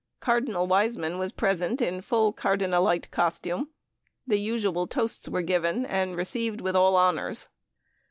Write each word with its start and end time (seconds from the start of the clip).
Cardinal 0.19 0.65
Wiseman 0.65 1.19
was 1.19 1.31
present 1.31 1.79
in 1.79 2.01
full 2.01 2.33
cardinalite 2.33 3.11
costume. 3.11 3.69
The 4.25 4.39
usual 4.39 4.87
toasts 4.87 5.29
were 5.29 5.43
given, 5.43 5.85
and 5.85 6.15
received 6.15 6.59
with 6.59 6.75
all 6.75 6.95
honors. 6.95 7.49